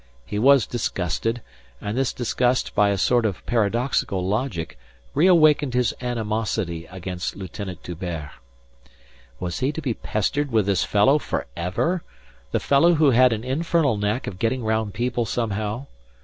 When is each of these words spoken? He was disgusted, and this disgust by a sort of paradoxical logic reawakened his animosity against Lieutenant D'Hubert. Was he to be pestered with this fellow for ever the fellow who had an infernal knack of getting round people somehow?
He 0.25 0.39
was 0.39 0.65
disgusted, 0.65 1.43
and 1.79 1.95
this 1.95 2.11
disgust 2.11 2.73
by 2.73 2.89
a 2.89 2.97
sort 2.97 3.23
of 3.23 3.45
paradoxical 3.45 4.27
logic 4.27 4.79
reawakened 5.13 5.75
his 5.75 5.93
animosity 6.01 6.87
against 6.87 7.35
Lieutenant 7.35 7.83
D'Hubert. 7.83 8.31
Was 9.39 9.59
he 9.59 9.71
to 9.71 9.79
be 9.79 9.93
pestered 9.93 10.49
with 10.51 10.65
this 10.65 10.83
fellow 10.83 11.19
for 11.19 11.45
ever 11.55 12.01
the 12.49 12.59
fellow 12.59 12.95
who 12.95 13.11
had 13.11 13.31
an 13.31 13.43
infernal 13.43 13.95
knack 13.95 14.25
of 14.25 14.39
getting 14.39 14.63
round 14.63 14.95
people 14.95 15.23
somehow? 15.27 15.85